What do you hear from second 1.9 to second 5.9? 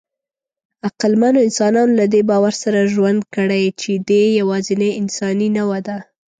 له دې باور سره ژوند کړی، چې دی یواځینۍ انساني نوعه